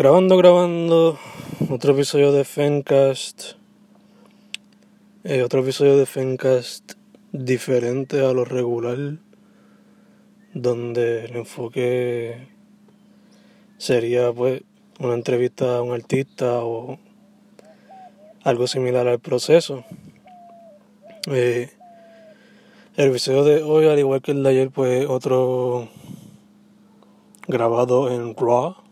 [0.00, 1.18] Grabando, grabando,
[1.68, 3.58] otro episodio de Fencast.
[5.24, 6.92] Eh, otro episodio de Fencast
[7.32, 9.18] diferente a lo regular,
[10.54, 12.48] donde el enfoque
[13.76, 14.62] sería pues
[15.00, 16.98] una entrevista a un artista o
[18.42, 19.84] algo similar al proceso.
[21.26, 21.68] Eh,
[22.96, 25.90] el episodio de hoy, al igual que el de ayer, pues otro
[27.46, 28.89] grabado en RAW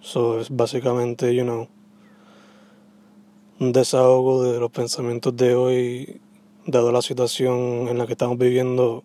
[0.00, 1.68] So es básicamente, you know,
[3.58, 6.20] un desahogo de los pensamientos de hoy,
[6.66, 9.02] dado la situación en la que estamos viviendo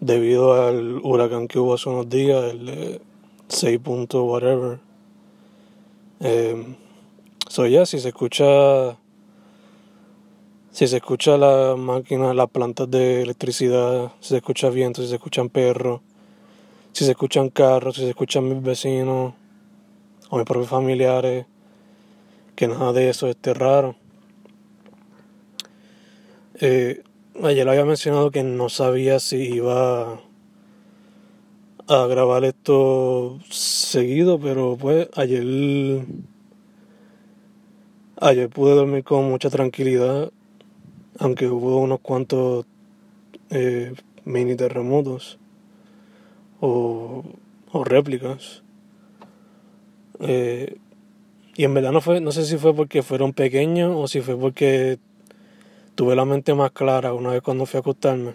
[0.00, 3.00] debido al huracán que hubo hace unos días, el
[3.48, 3.80] 6.
[4.12, 4.78] whatever.
[6.20, 6.76] Eh,
[7.48, 8.96] so ya, si se escucha,
[10.70, 15.16] si se escucha la máquina, las plantas de electricidad, si se escucha viento, si se
[15.16, 16.02] escuchan perros,
[16.92, 19.34] si se escuchan carros, si se escuchan mis vecinos
[20.30, 21.46] o mis propios familiares,
[22.54, 23.96] que nada de eso esté raro.
[26.58, 27.02] Eh,
[27.42, 30.20] ayer había mencionado que no sabía si iba
[31.88, 35.44] a grabar esto seguido, pero pues ayer
[38.18, 40.32] ayer pude dormir con mucha tranquilidad,
[41.18, 42.66] aunque hubo unos cuantos
[43.50, 45.38] eh, mini terremotos
[46.60, 47.22] o,
[47.70, 48.65] o réplicas.
[50.20, 50.76] Eh,
[51.56, 54.36] y en verdad no fue, no sé si fue porque fueron pequeños o si fue
[54.36, 54.98] porque
[55.94, 58.34] tuve la mente más clara una vez cuando fui a acostarme.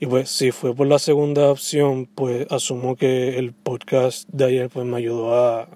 [0.00, 4.68] Y pues si fue por la segunda opción, pues asumo que el podcast de ayer
[4.68, 5.68] pues me ayudó a,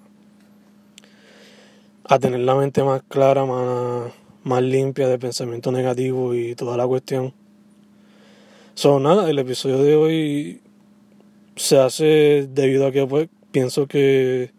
[2.04, 4.12] a tener la mente más clara, más,
[4.44, 7.34] más limpia de pensamiento negativo y toda la cuestión.
[8.74, 10.60] So nada, el episodio de hoy
[11.56, 14.52] se hace debido a que pues pienso que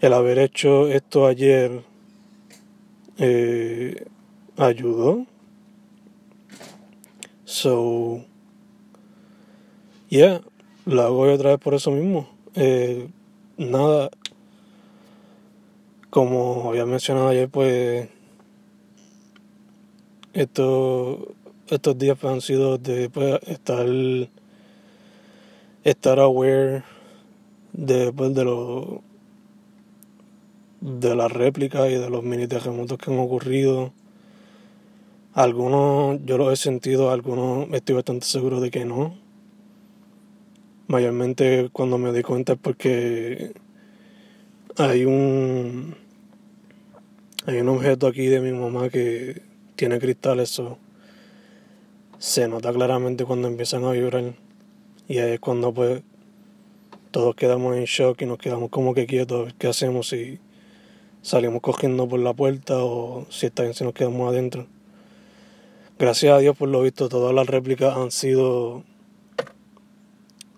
[0.00, 1.82] el haber hecho esto ayer
[3.18, 4.06] eh,
[4.56, 5.26] ayudó.
[7.44, 8.24] So,
[10.08, 10.40] yeah,
[10.86, 12.28] lo hago otra vez por eso mismo.
[12.54, 13.08] Eh,
[13.58, 14.10] nada,
[16.08, 18.08] como había mencionado ayer, pues
[20.32, 21.34] esto,
[21.68, 23.86] estos días pues, han sido de pues, estar,
[25.84, 26.84] estar aware
[27.72, 29.09] de, pues, de lo
[30.80, 33.92] de las réplicas y de los mini terremotos que han ocurrido.
[35.32, 39.16] Algunos yo los he sentido, algunos estoy bastante seguro de que no.
[40.88, 43.52] Mayormente cuando me di cuenta es porque
[44.76, 45.94] hay un
[47.46, 49.42] hay un objeto aquí de mi mamá que
[49.76, 50.78] tiene cristales, eso
[52.18, 54.34] se nota claramente cuando empiezan a vibrar
[55.08, 56.02] y ahí es cuando pues
[57.10, 60.38] todos quedamos en shock y nos quedamos como que quietos qué hacemos y
[61.22, 64.66] salimos cogiendo por la puerta o si está bien si nos quedamos adentro.
[65.98, 68.84] Gracias a Dios por lo visto todas las réplicas han sido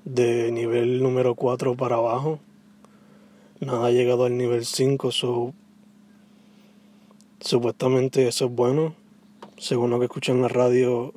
[0.05, 2.39] de nivel número 4 para abajo.
[3.61, 5.11] Nada ha llegado al nivel 5,
[7.41, 8.95] supuestamente eso es bueno.
[9.57, 11.13] Según lo que escuché en la radio,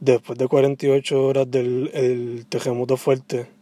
[0.00, 3.53] después de 48 horas del terremoto fuerte,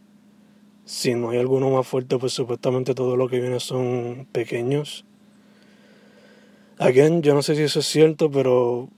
[0.85, 5.05] si no hay alguno más fuerte, pues supuestamente todo lo que viene son pequeños.
[6.77, 8.89] Again, yo no sé si eso es cierto, pero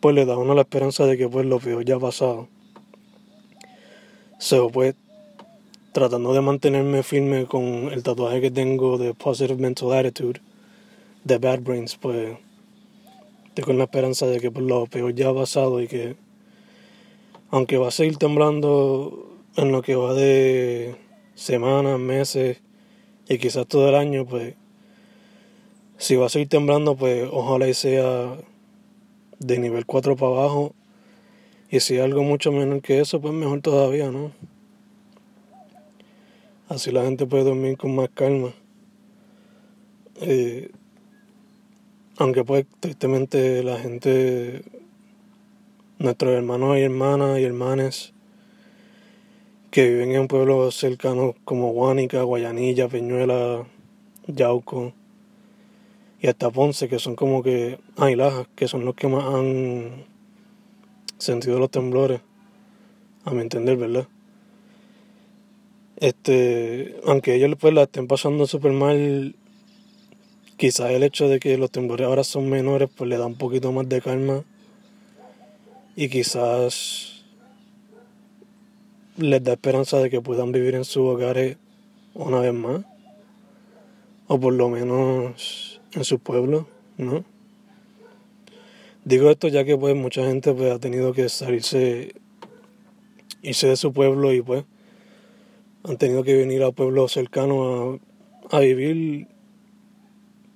[0.00, 2.48] pues le da a uno la esperanza de que pues lo peor ya ha pasado.
[4.38, 4.94] So, pues
[5.92, 10.40] tratando de mantenerme firme con el tatuaje que tengo de Positive Mental Attitude
[11.24, 12.36] de Bad Brains, pues
[13.54, 16.16] tengo la esperanza de que pues, lo peor ya ha pasado y que
[17.50, 20.96] aunque va a seguir temblando en lo que va de
[21.34, 22.60] semanas, meses
[23.28, 24.54] y quizás todo el año, pues
[25.98, 28.36] si va a seguir temblando, pues ojalá y sea
[29.38, 30.74] de nivel 4 para abajo.
[31.70, 34.32] Y si algo mucho menor que eso, pues mejor todavía, ¿no?
[36.68, 38.52] Así la gente puede dormir con más calma.
[40.20, 40.70] Eh,
[42.16, 44.62] aunque pues tristemente la gente,
[45.98, 48.11] nuestros hermanos y hermanas y hermanes,
[49.72, 53.64] que viven en pueblos cercanos como Guánica, Guayanilla, Peñuela,
[54.26, 54.92] Yauco
[56.20, 60.04] y hasta Ponce, que son como que Ailajas, que son los que más han
[61.16, 62.20] sentido los temblores,
[63.24, 64.06] a mi entender, ¿verdad?
[65.96, 69.34] Este, aunque ellos pues la estén pasando súper mal,
[70.58, 73.72] quizás el hecho de que los temblores ahora son menores, pues le da un poquito
[73.72, 74.44] más de calma
[75.96, 77.11] y quizás
[79.22, 81.56] les da esperanza de que puedan vivir en sus hogares
[82.14, 82.84] una vez más,
[84.26, 86.66] o por lo menos en su pueblo,
[86.96, 87.24] ¿no?
[89.04, 92.14] Digo esto ya que pues mucha gente pues ha tenido que salirse,
[93.42, 94.64] irse de su pueblo y pues
[95.84, 98.00] han tenido que venir a pueblos cercanos
[98.50, 99.26] a, a vivir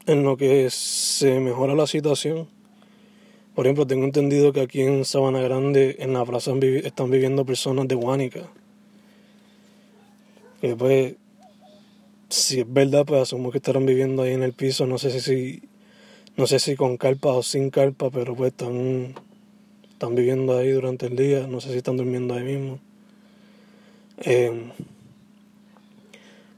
[0.07, 2.49] en lo que se mejora la situación.
[3.57, 6.53] Por ejemplo, tengo entendido que aquí en Sabana Grande, en la plaza,
[6.85, 8.51] están viviendo personas de Huánica.
[10.67, 11.15] Que pues,
[12.29, 14.87] si es verdad, pues asumo que estarán viviendo ahí en el piso.
[14.87, 15.63] No sé si
[16.37, 19.15] no sé si con carpa o sin carpa, pero pues están,
[19.89, 22.79] están viviendo ahí durante el día, no sé si están durmiendo ahí mismo.
[24.19, 24.71] Eh,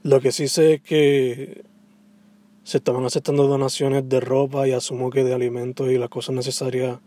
[0.02, 1.62] lo que sí sé es que
[2.64, 6.98] se estaban aceptando donaciones de ropa y asumo que de alimentos y las cosas necesarias,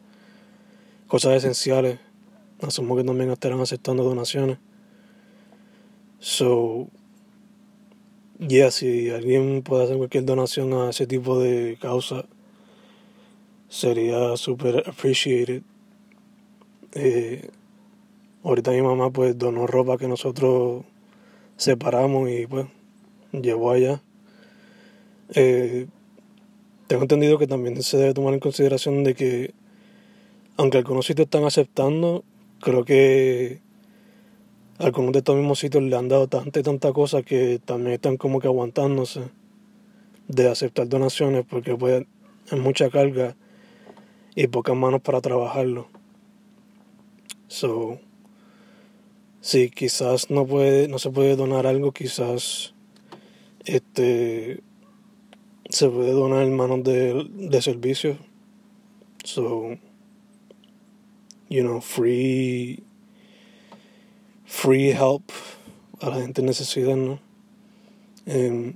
[1.08, 2.00] cosas esenciales.
[2.62, 4.60] Asumo que también estarán aceptando donaciones.
[6.22, 6.88] So,
[8.38, 12.26] yeah, si alguien puede hacer cualquier donación a ese tipo de causa,
[13.70, 15.64] sería super appreciated.
[16.94, 17.50] Eh,
[18.44, 20.84] ahorita mi mamá pues donó ropa que nosotros
[21.58, 22.68] separamos y pues
[23.32, 24.04] llevó allá.
[25.34, 25.88] Eh,
[26.86, 29.54] tengo entendido que también se debe tomar en consideración de que
[30.56, 32.24] aunque algunos sitios están aceptando,
[32.60, 33.71] creo que
[34.82, 38.18] algunos de estos mismos sitios le han dado tanta y tanta cosa que también están
[38.18, 39.22] como que aguantándose
[40.28, 42.06] de aceptar donaciones porque pues
[42.52, 43.36] es mucha carga
[44.36, 45.88] y pocas manos para trabajarlo.
[47.48, 48.00] So,
[49.42, 52.74] si quizás no puede, no se puede donar algo, quizás
[53.66, 54.62] este
[55.70, 58.18] se puede donar en manos de, de servicios.
[59.24, 59.78] So,
[61.50, 62.84] you know, free
[64.52, 65.24] free help
[66.02, 67.20] a la gente necesita, ¿no?
[68.26, 68.76] Em,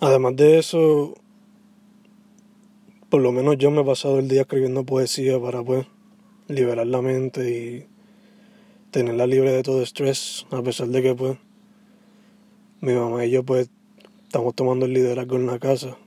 [0.00, 1.14] además de eso,
[3.10, 5.86] por lo menos yo me he pasado el día escribiendo poesía para pues
[6.48, 7.86] liberar la mente y
[8.90, 11.38] tenerla libre de todo estrés, a pesar de que pues
[12.80, 13.68] mi mamá y yo pues
[14.24, 15.98] estamos tomando el liderazgo en la casa.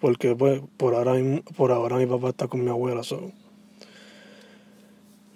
[0.00, 1.14] Porque pues por ahora,
[1.56, 3.32] por ahora mi papá está con mi abuela solo.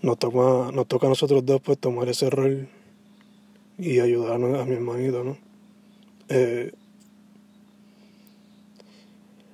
[0.03, 2.69] Nos toca, nos toca a nosotros dos pues tomar ese rol
[3.79, 5.37] y ayudar a mi hermanito, ¿no?
[6.29, 6.73] Eh,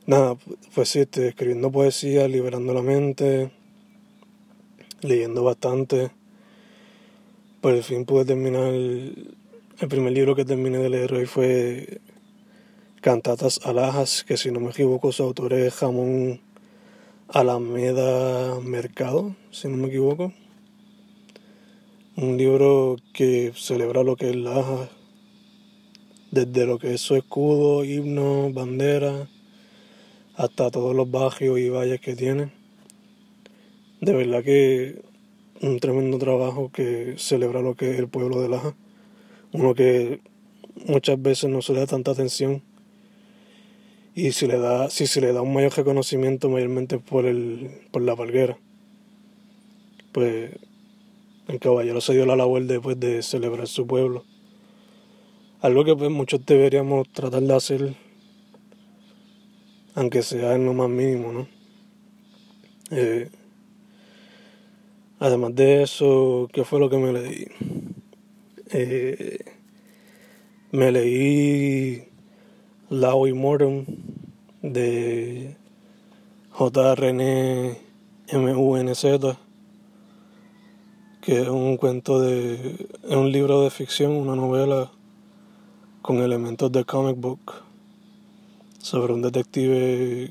[0.06, 0.36] Nada,
[0.74, 3.50] pues sí, estoy escribiendo poesía, liberando la mente,
[5.00, 6.10] leyendo bastante.
[7.62, 9.34] Por el fin pude terminar, el,
[9.88, 12.02] primer libro que terminé de leer hoy fue
[13.00, 16.42] Cantatas Alhajas, que si no me equivoco su autor es Jamón
[17.34, 20.32] Alameda Mercado, si no me equivoco.
[22.14, 24.88] Un libro que celebra lo que es la
[26.30, 29.28] desde lo que es su escudo, himno, bandera
[30.36, 32.52] hasta todos los barrios y valles que tiene.
[34.00, 35.02] De verdad que
[35.60, 38.76] un tremendo trabajo que celebra lo que es el pueblo de Laja.
[39.50, 40.20] Uno que
[40.86, 42.62] muchas veces no se le da tanta atención.
[44.14, 48.02] Y si, le da, si se le da un mayor reconocimiento, mayormente por, el, por
[48.02, 48.56] la palguera,
[50.12, 50.52] pues
[51.48, 54.24] el caballero se dio la labor después de celebrar su pueblo.
[55.60, 57.96] Algo que pues muchos deberíamos tratar de hacer
[59.94, 61.48] aunque sea en lo más mínimo, ¿no?
[62.90, 63.30] Eh,
[65.20, 67.46] además de eso, ¿qué fue lo que me leí?
[68.72, 69.38] Eh,
[70.72, 72.04] me leí
[72.90, 73.32] Lao y
[74.64, 75.56] de
[76.50, 76.94] J.
[76.94, 77.78] René
[78.28, 79.38] M.U.N.Z.,
[81.20, 82.88] que es un cuento de.
[83.02, 84.90] es un libro de ficción, una novela
[86.00, 87.62] con elementos de comic book
[88.78, 90.30] sobre un detective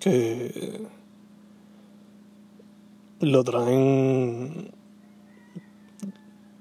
[0.00, 0.86] que
[3.20, 4.70] lo traen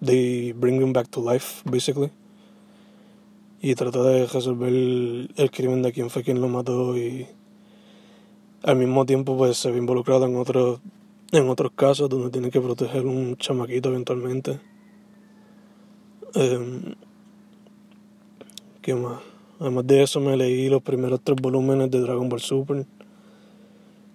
[0.01, 2.11] they bring him back to life basically
[3.61, 7.27] y trata de resolver el, crimen de quién fue quien lo mató y
[8.63, 10.79] al mismo tiempo pues se ve involucrado en otros
[11.31, 14.59] en otros casos donde tiene que proteger un chamaquito eventualmente
[16.35, 16.95] eh,
[18.81, 19.19] qué más
[19.59, 22.85] Además de eso me leí los primeros tres volúmenes de Dragon Ball Super,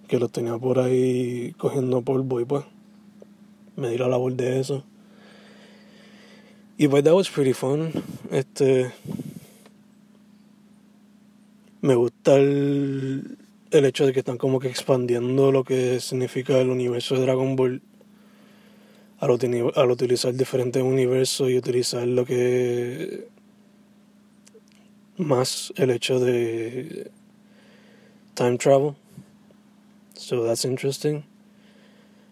[0.07, 2.63] que los tenía por ahí cogiendo polvo y pues
[3.75, 4.85] me di la labor de eso.
[6.77, 7.91] Y pues that was pretty fun.
[8.31, 8.91] Este
[11.83, 13.37] me gusta el,
[13.69, 17.57] el hecho de que están como que expandiendo lo que significa el universo de Dragon
[17.57, 17.81] Ball
[19.19, 23.27] al, utilizar diferentes universos y utilizar lo que
[25.17, 27.11] más el hecho de
[28.33, 28.95] time travel.
[30.13, 31.25] So that's interesting.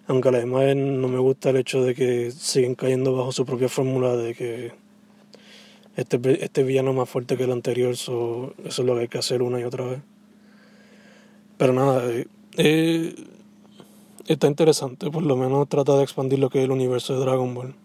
[0.08, 3.46] Aunque a la vez no me gusta el hecho de que siguen cayendo bajo su
[3.46, 4.81] propia fórmula de que
[5.96, 9.08] este, este villano es más fuerte que el anterior, so, eso es lo que hay
[9.08, 10.02] que hacer una y otra vez.
[11.58, 13.16] Pero nada, eh, eh,
[14.28, 17.54] está interesante, por lo menos trata de expandir lo que es el universo de Dragon
[17.54, 17.76] Ball.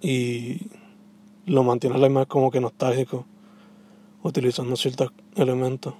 [0.00, 0.68] Y
[1.46, 3.26] lo mantiene la más como que nostálgico,
[4.22, 5.94] utilizando ciertos elementos.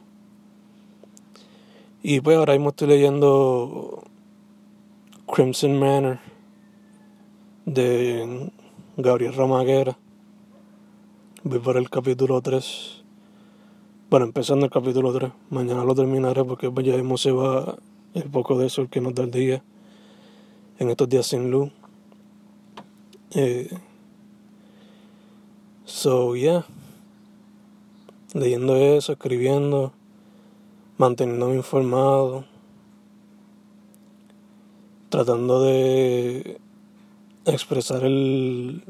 [2.02, 4.02] Y pues ahora mismo estoy leyendo
[5.26, 6.18] Crimson Manor
[7.66, 8.50] de
[8.96, 9.98] Gabriel Romaguera.
[11.42, 13.02] Voy por el capítulo 3.
[14.10, 15.32] Bueno, empezando el capítulo 3.
[15.48, 19.30] Mañana lo terminaré porque ya mismo se el poco de sol que nos da el
[19.30, 19.62] día
[20.78, 21.70] en estos días sin luz.
[23.30, 23.70] Eh,
[25.86, 26.66] so, yeah.
[28.34, 29.94] Leyendo eso, escribiendo,
[30.98, 32.44] manteniéndome informado,
[35.08, 36.60] tratando de
[37.46, 38.84] expresar el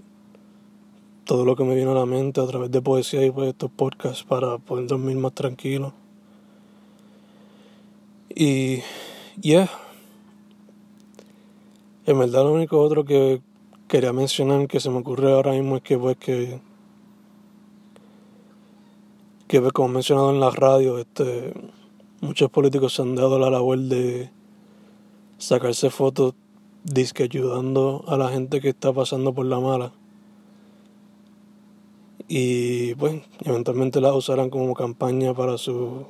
[1.31, 3.71] todo lo que me viene a la mente a través de poesía y pues estos
[3.71, 5.93] podcasts para poder dormir más tranquilo.
[8.35, 8.81] Y
[9.41, 9.71] yeah.
[12.05, 13.43] En verdad lo único otro que
[13.87, 16.61] quería mencionar que se me ocurre ahora mismo es que pues que
[19.47, 21.55] que pues, como mencionado en la radio, este
[22.23, 24.31] muchos políticos se han dado la labor de
[25.39, 26.35] sacarse fotos
[26.83, 29.93] disque ayudando a la gente que está pasando por la mala
[32.33, 36.07] y pues eventualmente la usarán como campaña para su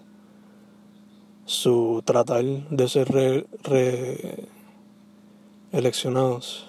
[1.46, 3.08] su tratar de ser
[3.62, 4.46] re,
[5.72, 6.66] eleccionados.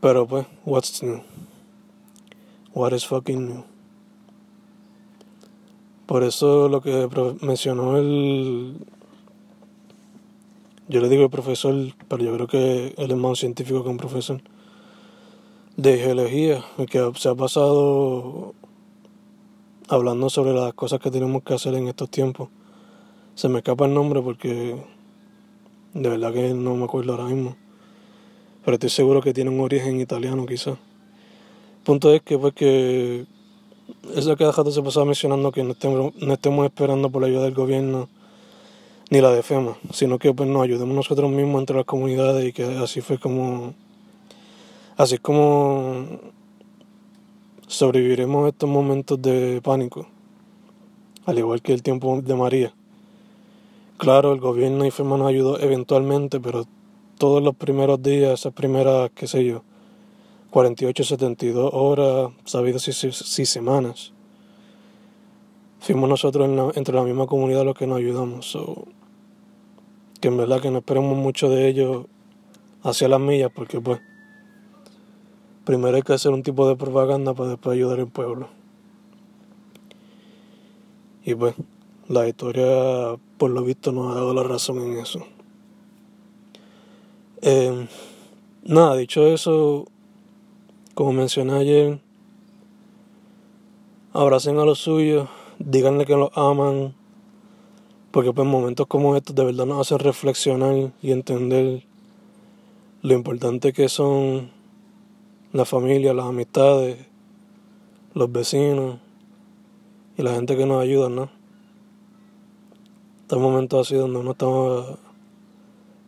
[0.00, 1.20] Pero pues what's new
[2.74, 3.64] what is fucking new
[6.06, 7.08] por eso lo que
[7.42, 8.74] mencionó el
[10.88, 11.74] yo le digo el profesor
[12.08, 14.42] pero yo creo que él es más científico que un profesor
[15.76, 18.54] de geología, que se ha pasado
[19.88, 22.48] hablando sobre las cosas que tenemos que hacer en estos tiempos.
[23.34, 24.76] Se me escapa el nombre porque
[25.94, 27.56] de verdad que no me acuerdo ahora mismo.
[28.64, 30.76] Pero estoy seguro que tiene un origen italiano quizás.
[31.84, 33.26] Punto es que pues que
[34.14, 37.44] eso que dejado se pasaba mencionando que no estemos, no estemos esperando por la ayuda
[37.44, 38.08] del gobierno
[39.10, 42.52] ni la de FEMA, sino que pues nos ayudemos nosotros mismos entre las comunidades y
[42.52, 43.74] que así fue como
[45.00, 46.04] Así es como
[47.66, 50.06] sobreviviremos estos momentos de pánico,
[51.24, 52.74] al igual que el tiempo de María.
[53.96, 56.66] Claro, el gobierno y FEMA nos ayudó eventualmente, pero
[57.16, 59.62] todos los primeros días, esas primeras, qué sé yo,
[60.50, 64.12] 48, 72 horas, sabidos si, si, semanas,
[65.78, 68.58] fuimos nosotros entre la misma comunidad los que nos ayudamos.
[70.20, 72.04] que en verdad que no esperemos mucho de ellos
[72.82, 73.98] hacia las millas, porque pues
[75.64, 78.48] primero hay que hacer un tipo de propaganda para después ayudar al pueblo.
[81.24, 81.54] Y pues,
[82.08, 85.26] la historia, por lo visto, nos ha dado la razón en eso.
[87.42, 87.86] Eh,
[88.64, 89.86] nada, dicho eso,
[90.94, 92.00] como mencioné ayer,
[94.12, 96.94] abracen a los suyos, díganle que los aman,
[98.10, 101.84] porque pues momentos como estos de verdad nos hacen reflexionar y entender
[103.02, 104.50] lo importante que son
[105.52, 106.96] la familia, las amistades,
[108.14, 108.98] los vecinos
[110.16, 111.28] y la gente que nos ayuda, ¿no?
[113.22, 114.46] Estos momentos así donde uno está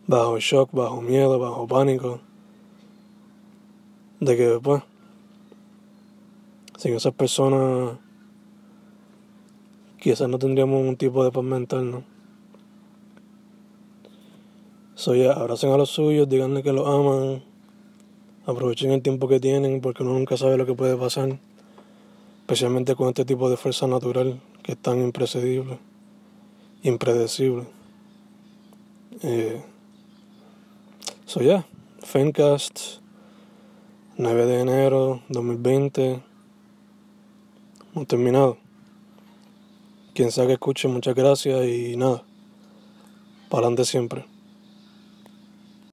[0.07, 2.21] bajo shock, bajo miedo, bajo pánico,
[4.19, 4.83] de que después,
[6.77, 7.97] sin esas personas,
[9.99, 12.03] quizás no tendríamos un tipo de paz mental, ¿no?
[14.95, 17.43] So, ya, abracen a los suyos, díganle que los aman
[18.45, 21.39] Aprovechen el tiempo que tienen porque uno nunca sabe lo que puede pasar,
[22.41, 25.79] especialmente con este tipo de fuerza natural que es tan impredecible,
[26.81, 27.63] impredecible.
[29.21, 29.63] Eh,
[31.25, 31.65] so ya,
[32.01, 32.99] Fencast,
[34.17, 36.21] 9 de enero 2020,
[37.93, 38.57] hemos terminado.
[40.13, 42.23] Quien sea que escuche, muchas gracias y nada,
[43.49, 44.32] para adelante siempre.